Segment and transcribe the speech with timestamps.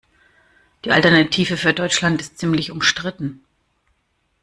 [0.83, 3.45] Die Alternative für Deutschland ist ziemlich umstritten.